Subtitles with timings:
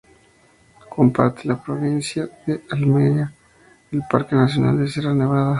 [0.89, 3.31] Comparte con la provincia de Almería
[3.91, 5.49] el Parque nacional de Sierra Nevada.